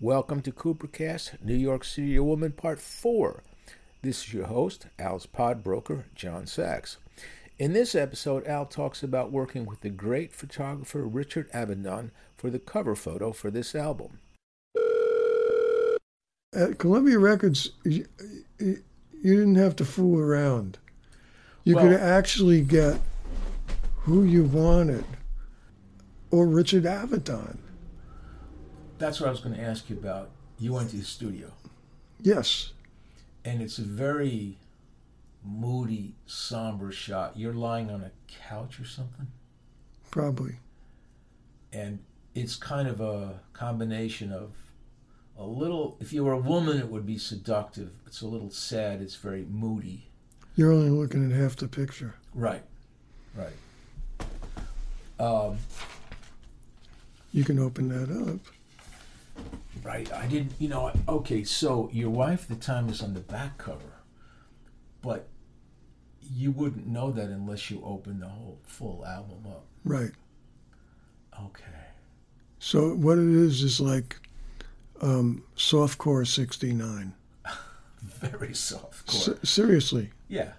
Welcome 0.00 0.42
to 0.42 0.52
Koopercast, 0.52 1.42
New 1.42 1.54
York 1.54 1.84
City 1.84 2.18
Woman 2.18 2.52
Part 2.52 2.80
4. 2.80 3.42
This 4.02 4.26
is 4.26 4.34
your 4.34 4.46
host, 4.46 4.86
Al's 4.98 5.26
podbroker, 5.26 6.04
John 6.14 6.46
Sachs. 6.46 6.98
In 7.58 7.72
this 7.72 7.94
episode, 7.94 8.46
Al 8.46 8.66
talks 8.66 9.02
about 9.02 9.32
working 9.32 9.64
with 9.64 9.80
the 9.80 9.88
great 9.88 10.34
photographer 10.34 11.06
Richard 11.06 11.50
Avedon 11.52 12.10
for 12.36 12.50
the 12.50 12.58
cover 12.58 12.94
photo 12.94 13.32
for 13.32 13.50
this 13.50 13.74
album. 13.74 14.18
At 16.54 16.78
Columbia 16.78 17.18
Records, 17.18 17.70
you, 17.84 18.06
you 18.58 18.82
didn't 19.22 19.54
have 19.56 19.76
to 19.76 19.84
fool 19.84 20.18
around. 20.20 20.78
You 21.64 21.76
Well- 21.76 21.84
could 21.88 22.00
actually 22.00 22.60
get 22.60 23.00
who 24.02 24.22
you 24.24 24.44
wanted, 24.44 25.04
or 26.30 26.46
Richard 26.46 26.84
Avedon. 26.84 27.58
That's 28.98 29.20
what 29.20 29.28
I 29.28 29.30
was 29.30 29.40
going 29.40 29.54
to 29.54 29.60
ask 29.60 29.88
you 29.90 29.96
about. 29.96 30.30
You 30.58 30.72
went 30.72 30.90
to 30.90 30.96
the 30.96 31.04
studio, 31.04 31.52
Yes, 32.22 32.72
and 33.44 33.60
it's 33.60 33.78
a 33.78 33.82
very 33.82 34.56
moody, 35.44 36.14
somber 36.26 36.90
shot. 36.90 37.36
You're 37.36 37.52
lying 37.52 37.90
on 37.90 38.00
a 38.02 38.10
couch 38.48 38.80
or 38.80 38.86
something, 38.86 39.26
probably. 40.10 40.56
and 41.72 41.98
it's 42.34 42.56
kind 42.56 42.88
of 42.88 43.00
a 43.00 43.40
combination 43.52 44.32
of 44.32 44.52
a 45.38 45.44
little, 45.44 45.96
if 46.00 46.12
you 46.12 46.24
were 46.24 46.32
a 46.32 46.38
woman, 46.38 46.78
it 46.78 46.88
would 46.88 47.04
be 47.06 47.18
seductive. 47.18 47.90
It's 48.06 48.22
a 48.22 48.26
little 48.26 48.50
sad, 48.50 49.00
it's 49.02 49.14
very 49.16 49.44
moody. 49.50 50.08
You're 50.54 50.72
only 50.72 50.88
looking 50.90 51.30
at 51.30 51.36
half 51.38 51.56
the 51.56 51.68
picture. 51.68 52.14
Right, 52.34 52.62
right. 53.34 53.52
Um, 55.20 55.58
You 57.32 57.44
can 57.44 57.58
open 57.58 57.88
that 57.90 58.10
up. 58.32 58.40
Right. 59.86 60.12
I 60.12 60.26
didn't, 60.26 60.52
you 60.58 60.68
know, 60.68 60.90
okay, 61.08 61.44
so 61.44 61.88
your 61.92 62.10
wife 62.10 62.42
at 62.42 62.48
the 62.48 62.64
time 62.64 62.88
is 62.88 63.00
on 63.02 63.14
the 63.14 63.20
back 63.20 63.56
cover, 63.56 64.00
but 65.00 65.28
you 66.34 66.50
wouldn't 66.50 66.88
know 66.88 67.12
that 67.12 67.28
unless 67.28 67.70
you 67.70 67.80
opened 67.84 68.20
the 68.20 68.26
whole 68.26 68.58
full 68.64 69.06
album 69.06 69.46
up. 69.46 69.64
Right. 69.84 70.10
Okay. 71.40 71.62
So 72.58 72.94
what 72.96 73.16
it 73.16 73.28
is 73.28 73.62
is 73.62 73.80
like 73.80 74.16
um, 75.02 75.44
softcore 75.56 76.26
'69. 76.26 77.14
Very 78.02 78.54
soft. 78.54 79.08
S- 79.08 79.26
core. 79.26 79.38
seriously, 79.44 80.10
yeah. 80.26 80.54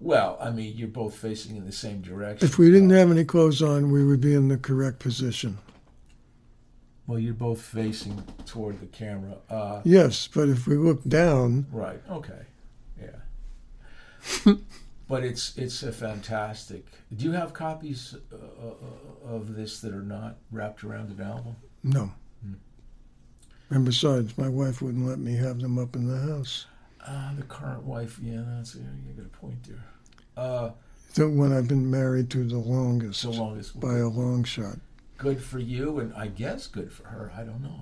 Well, 0.00 0.36
I 0.40 0.50
mean, 0.50 0.76
you're 0.76 0.88
both 0.88 1.14
facing 1.14 1.54
in 1.54 1.64
the 1.64 1.72
same 1.72 2.00
direction. 2.00 2.44
if 2.48 2.58
we 2.58 2.72
didn't 2.72 2.90
have 2.90 3.12
any 3.12 3.24
clothes 3.24 3.62
on, 3.62 3.92
we 3.92 4.04
would 4.04 4.20
be 4.20 4.34
in 4.34 4.48
the 4.48 4.56
correct 4.56 4.98
position. 4.98 5.58
Well, 7.08 7.18
you're 7.18 7.32
both 7.34 7.62
facing 7.62 8.22
toward 8.44 8.80
the 8.80 8.86
camera. 8.86 9.38
Uh, 9.48 9.80
Yes, 9.82 10.28
but 10.28 10.48
if 10.50 10.66
we 10.68 10.76
look 10.76 11.02
down, 11.08 11.66
right. 11.72 12.00
Okay. 12.10 12.42
Yeah. 13.00 14.52
but 15.08 15.24
it's 15.24 15.56
it's 15.56 15.82
a 15.82 15.90
fantastic. 15.90 16.84
Do 17.16 17.24
you 17.24 17.32
have 17.32 17.54
copies 17.54 18.14
uh, 18.30 18.36
uh, 18.36 19.26
of 19.34 19.56
this 19.56 19.80
that 19.80 19.94
are 19.94 20.02
not 20.02 20.36
wrapped 20.52 20.84
around 20.84 21.10
an 21.18 21.24
album? 21.24 21.56
no. 21.82 22.12
Hmm. 22.42 22.54
And 23.70 23.84
besides, 23.86 24.36
my 24.36 24.48
wife 24.48 24.82
wouldn't 24.82 25.06
let 25.06 25.18
me 25.18 25.34
have 25.36 25.60
them 25.60 25.78
up 25.78 25.96
in 25.96 26.06
the 26.08 26.18
house. 26.32 26.66
Uh, 27.06 27.34
the 27.36 27.42
current 27.42 27.84
wife, 27.84 28.18
yeah, 28.22 28.42
that's 28.46 28.74
you 28.74 28.82
got 29.16 29.24
a 29.24 29.28
point 29.30 29.62
there. 29.64 29.84
Uh, 30.36 30.70
The 31.14 31.26
one 31.28 31.52
I've 31.56 31.68
been 31.68 31.90
married 31.90 32.28
to 32.30 32.44
the 32.44 32.58
longest, 32.58 33.20
so 33.22 33.30
long 33.30 33.58
as 33.58 33.70
by 33.70 33.96
a 33.98 34.08
long 34.08 34.44
shot. 34.44 34.76
Good 35.18 35.42
for 35.42 35.58
you, 35.58 35.98
and 35.98 36.14
I 36.14 36.28
guess 36.28 36.66
good 36.66 36.90
for 36.90 37.06
her. 37.08 37.32
I 37.36 37.42
don't 37.42 37.60
know. 37.62 37.80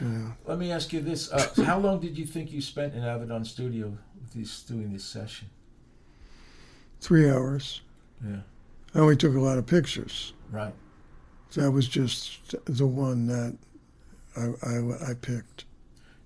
Yeah. 0.00 0.32
Let 0.44 0.58
me 0.58 0.70
ask 0.72 0.92
you 0.92 1.00
this: 1.00 1.32
uh, 1.32 1.48
How 1.64 1.78
long 1.78 2.00
did 2.00 2.18
you 2.18 2.26
think 2.26 2.52
you 2.52 2.60
spent 2.60 2.94
in 2.94 3.00
Avedon 3.00 3.46
Studio 3.46 3.96
with 4.20 4.34
this, 4.34 4.62
doing 4.62 4.92
this 4.92 5.04
session? 5.04 5.48
Three 7.00 7.30
hours. 7.30 7.80
Yeah, 8.22 8.40
I 8.94 8.98
only 8.98 9.16
took 9.16 9.34
a 9.34 9.40
lot 9.40 9.56
of 9.58 9.66
pictures. 9.66 10.34
right. 10.50 10.74
That 11.54 11.70
was 11.70 11.88
just 11.88 12.54
the 12.66 12.86
one 12.86 13.28
that 13.28 13.56
I, 14.36 14.52
I, 14.62 15.10
I 15.10 15.14
picked. 15.14 15.64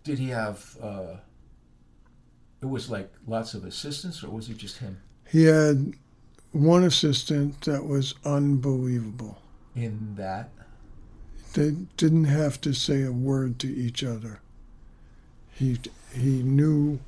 Did 0.02 0.18
he 0.18 0.30
have? 0.30 0.76
Uh, 0.82 1.16
it 2.60 2.66
was 2.68 2.90
like 2.90 3.12
lots 3.28 3.54
of 3.54 3.64
assistants, 3.64 4.24
or 4.24 4.30
was 4.30 4.48
it 4.48 4.56
just 4.56 4.78
him 4.78 4.98
He 5.28 5.44
had 5.44 5.92
one 6.52 6.82
assistant 6.82 7.60
that 7.62 7.84
was 7.84 8.14
unbelievable. 8.24 9.38
In 9.74 10.14
that? 10.16 10.50
They 11.54 11.72
didn't 11.96 12.24
have 12.24 12.60
to 12.62 12.72
say 12.72 13.02
a 13.02 13.12
word 13.12 13.58
to 13.60 13.68
each 13.68 14.04
other. 14.04 14.40
He 15.52 15.78
he 16.14 16.42
knew, 16.42 17.00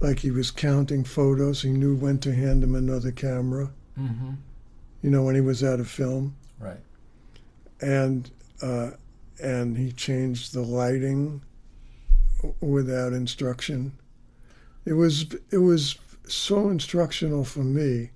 like 0.00 0.18
he 0.20 0.30
was 0.30 0.50
counting 0.50 1.04
photos. 1.04 1.62
He 1.62 1.70
knew 1.70 1.94
when 1.96 2.18
to 2.18 2.34
hand 2.34 2.62
him 2.62 2.74
another 2.74 3.10
camera. 3.10 3.70
Mm-hmm. 3.98 4.32
You 5.02 5.10
know 5.10 5.22
when 5.24 5.34
he 5.34 5.40
was 5.40 5.64
out 5.64 5.80
of 5.80 5.88
film, 5.88 6.36
Right. 6.58 6.80
and 7.80 8.30
uh, 8.62 8.90
and 9.42 9.76
he 9.78 9.92
changed 9.92 10.52
the 10.52 10.60
lighting 10.62 11.42
without 12.60 13.12
instruction. 13.14 13.92
It 14.84 14.92
was 14.92 15.26
it 15.50 15.58
was 15.58 15.96
so 16.26 16.68
instructional 16.68 17.44
for 17.44 17.64
me 17.64 18.10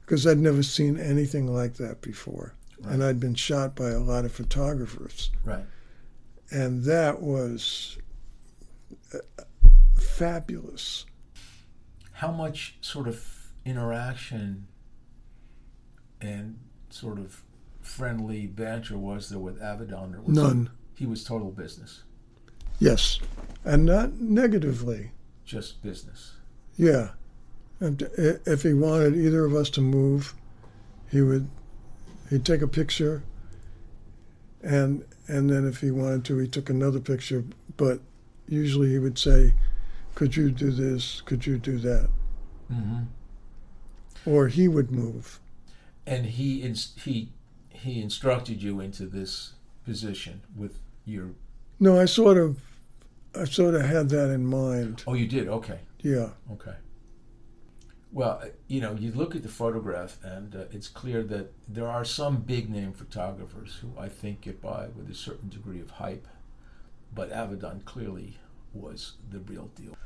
because 0.00 0.26
I'd 0.26 0.38
never 0.38 0.62
seen 0.62 0.98
anything 0.98 1.46
like 1.54 1.74
that 1.74 2.00
before, 2.00 2.54
and 2.84 3.02
I'd 3.02 3.18
been 3.20 3.34
shot 3.34 3.74
by 3.74 3.90
a 3.90 3.98
lot 4.00 4.24
of 4.24 4.32
photographers. 4.32 5.30
Right. 5.44 5.64
and 6.50 6.84
that 6.84 7.20
was 7.20 7.98
uh, 9.14 9.18
fabulous. 10.00 11.04
How 12.12 12.32
much 12.32 12.76
sort 12.80 13.06
of 13.08 13.24
interaction 13.64 14.66
and 16.20 16.58
sort 16.90 17.18
of 17.18 17.42
friendly 17.80 18.46
banter 18.46 18.98
was 18.98 19.28
there 19.30 19.38
with 19.38 19.60
Avedon? 19.60 20.14
Or 20.14 20.22
was 20.22 20.36
None, 20.36 20.70
He 20.96 21.06
was 21.06 21.24
total 21.24 21.50
business, 21.50 22.02
yes, 22.78 23.20
and 23.64 23.84
not 23.84 24.14
negatively. 24.14 25.10
just 25.44 25.82
business. 25.82 26.32
Yeah, 26.76 27.10
and 27.80 28.02
if 28.16 28.62
he 28.62 28.72
wanted 28.74 29.16
either 29.16 29.44
of 29.44 29.54
us 29.54 29.70
to 29.70 29.80
move, 29.80 30.34
he 31.10 31.22
would 31.22 31.48
he'd 32.30 32.44
take 32.44 32.62
a 32.62 32.68
picture, 32.68 33.22
and 34.62 35.04
and 35.26 35.50
then 35.50 35.66
if 35.66 35.80
he 35.80 35.90
wanted 35.90 36.24
to, 36.26 36.38
he 36.38 36.48
took 36.48 36.70
another 36.70 37.00
picture. 37.00 37.44
But 37.76 38.00
usually 38.48 38.90
he 38.90 38.98
would 38.98 39.18
say, 39.18 39.54
"Could 40.14 40.36
you 40.36 40.50
do 40.50 40.70
this? 40.70 41.20
Could 41.22 41.46
you 41.46 41.58
do 41.58 41.78
that?" 41.78 42.08
Mm-hmm. 42.72 43.04
Or 44.26 44.48
he 44.48 44.68
would 44.68 44.90
move. 44.90 45.40
And 46.06 46.26
he 46.26 46.60
he 46.96 47.28
he 47.70 48.00
instructed 48.02 48.62
you 48.62 48.80
into 48.80 49.06
this 49.06 49.52
position 49.84 50.42
with 50.56 50.78
your. 51.04 51.30
No, 51.80 51.98
I 51.98 52.06
sort 52.06 52.36
of, 52.36 52.60
I 53.34 53.44
sort 53.44 53.74
of 53.74 53.82
had 53.82 54.08
that 54.10 54.30
in 54.30 54.44
mind. 54.44 55.04
Oh, 55.06 55.14
you 55.14 55.26
did. 55.26 55.48
Okay. 55.48 55.78
Yeah. 56.00 56.30
Okay. 56.52 56.74
Well, 58.18 58.40
uh, 58.42 58.48
you 58.66 58.80
know, 58.80 58.94
you 58.94 59.12
look 59.12 59.36
at 59.36 59.44
the 59.44 59.48
photograph, 59.48 60.18
and 60.24 60.52
uh, 60.52 60.64
it's 60.72 60.88
clear 60.88 61.22
that 61.22 61.52
there 61.68 61.86
are 61.86 62.04
some 62.04 62.38
big 62.38 62.68
name 62.68 62.92
photographers 62.92 63.76
who 63.76 63.92
I 63.96 64.08
think 64.08 64.40
get 64.40 64.60
by 64.60 64.88
with 64.88 65.08
a 65.08 65.14
certain 65.14 65.48
degree 65.48 65.80
of 65.80 65.88
hype, 65.88 66.26
but 67.14 67.30
Avedon 67.30 67.84
clearly 67.84 68.40
was 68.74 69.12
the 69.30 69.38
real 69.38 69.70
deal. 69.76 69.96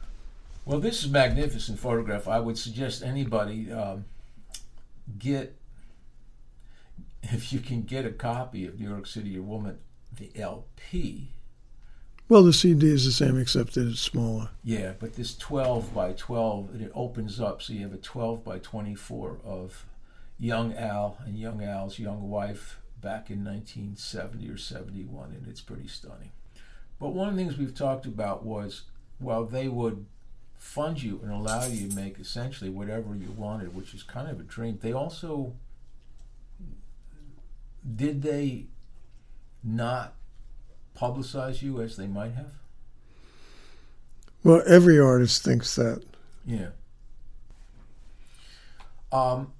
Well, 0.66 0.78
this 0.78 0.98
is 0.98 1.08
a 1.08 1.08
magnificent 1.08 1.78
photograph. 1.78 2.28
I 2.28 2.38
would 2.38 2.58
suggest 2.58 3.02
anybody 3.02 3.72
um, 3.72 4.04
get, 5.18 5.56
if 7.22 7.50
you 7.50 7.60
can 7.60 7.80
get 7.80 8.04
a 8.04 8.10
copy 8.10 8.66
of 8.66 8.78
New 8.78 8.90
York 8.90 9.06
City, 9.06 9.30
You're 9.30 9.40
a 9.40 9.46
Woman, 9.46 9.78
the 10.14 10.30
LP. 10.38 11.32
Well, 12.28 12.42
the 12.42 12.52
CD 12.52 12.88
is 12.88 13.04
the 13.04 13.12
same 13.12 13.38
except 13.38 13.74
that 13.74 13.88
it's 13.88 14.00
smaller. 14.00 14.48
Yeah, 14.64 14.92
but 14.98 15.14
this 15.14 15.36
12 15.36 15.94
by 15.94 16.12
12, 16.12 16.80
it 16.80 16.92
opens 16.94 17.40
up, 17.40 17.60
so 17.60 17.72
you 17.74 17.82
have 17.82 17.92
a 17.92 17.98
12 17.98 18.42
by 18.42 18.58
24 18.58 19.38
of 19.44 19.84
young 20.38 20.74
Al 20.74 21.18
and 21.26 21.38
young 21.38 21.62
Al's 21.62 21.98
young 21.98 22.30
wife 22.30 22.80
back 23.00 23.30
in 23.30 23.44
1970 23.44 24.48
or 24.48 24.56
71, 24.56 25.32
and 25.32 25.46
it's 25.46 25.60
pretty 25.60 25.88
stunning. 25.88 26.30
But 26.98 27.10
one 27.10 27.28
of 27.28 27.36
the 27.36 27.42
things 27.42 27.58
we've 27.58 27.74
talked 27.74 28.06
about 28.06 28.44
was 28.44 28.82
while 29.18 29.44
they 29.44 29.68
would 29.68 30.06
fund 30.56 31.02
you 31.02 31.20
and 31.22 31.32
allow 31.32 31.66
you 31.66 31.88
to 31.88 31.96
make 31.96 32.18
essentially 32.18 32.70
whatever 32.70 33.14
you 33.14 33.32
wanted, 33.36 33.74
which 33.74 33.92
is 33.92 34.02
kind 34.04 34.30
of 34.30 34.38
a 34.38 34.44
dream, 34.44 34.78
they 34.80 34.92
also 34.92 35.54
did 37.96 38.22
they 38.22 38.66
not 39.64 40.14
publicize 40.96 41.62
you 41.62 41.80
as 41.80 41.96
they 41.96 42.06
might 42.06 42.32
have? 42.34 42.52
Well, 44.44 44.62
every 44.66 44.98
artist 44.98 45.44
thinks 45.44 45.76
that. 45.76 46.02
Yeah. 46.44 46.68
Um, 49.12 49.52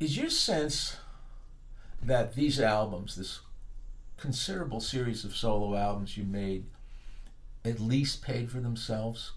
is 0.00 0.16
your 0.16 0.30
sense 0.30 0.96
that 2.02 2.34
these 2.34 2.60
albums, 2.60 3.16
this 3.16 3.40
considerable 4.16 4.80
series 4.80 5.24
of 5.24 5.34
solo 5.34 5.76
albums 5.76 6.16
you 6.16 6.24
made 6.24 6.66
at 7.64 7.80
least 7.80 8.22
paid 8.22 8.50
for 8.50 8.60
themselves? 8.60 9.32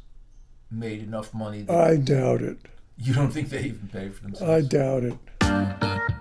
Made 0.71 1.01
enough 1.01 1.33
money? 1.33 1.63
That 1.63 1.75
I 1.75 1.95
doubt 1.95 2.41
it. 2.41 2.57
you 2.97 3.13
don't 3.13 3.31
think 3.31 3.49
they 3.49 3.63
even 3.63 3.89
paid 3.91 4.13
for 4.13 4.23
themselves? 4.23 4.51
I 4.51 4.61
doubt 4.61 5.03
it. 5.03 6.18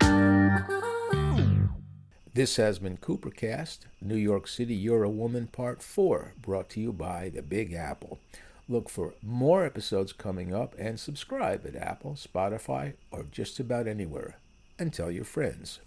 This 2.38 2.55
has 2.55 2.79
been 2.79 2.99
Koopercast, 2.99 3.79
New 4.00 4.14
York 4.14 4.46
City, 4.46 4.73
You're 4.73 5.02
a 5.02 5.11
Woman, 5.11 5.49
Part 5.49 5.82
4, 5.82 6.35
brought 6.40 6.69
to 6.69 6.81
you 6.81 6.93
by 6.93 7.31
the 7.31 7.43
Big 7.43 7.73
Apple. 7.73 8.20
Look 8.69 8.88
for 8.88 9.14
more 9.25 9.67
episodes 9.67 10.12
coming 10.12 10.55
up 10.55 10.76
and 10.79 11.00
subscribe 11.00 11.67
at 11.67 11.75
Apple, 11.75 12.14
Spotify, 12.14 12.93
or 13.11 13.25
just 13.25 13.58
about 13.58 13.88
anywhere. 13.88 14.37
And 14.79 14.93
tell 14.93 15.11
your 15.11 15.25
friends. 15.25 15.81